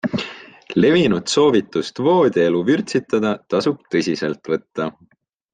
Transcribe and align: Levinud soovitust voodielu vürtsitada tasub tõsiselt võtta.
Levinud 0.83 1.29
soovitust 1.33 2.01
voodielu 2.07 2.63
vürtsitada 2.71 3.37
tasub 3.55 3.85
tõsiselt 3.97 4.55
võtta. 4.55 4.93